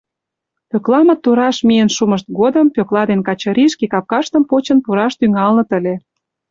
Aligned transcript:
Пӧкламыт 0.69 1.19
тураш 1.23 1.57
миен 1.67 1.89
шумышт 1.95 2.27
годым 2.39 2.67
Пӧкла 2.75 3.03
ден 3.09 3.21
Качыри 3.27 3.65
шке 3.73 3.85
капкаштым 3.93 4.43
почын 4.49 4.77
пураш 4.85 5.13
тӱҥалыныт 5.19 5.69
ыле. 5.77 5.95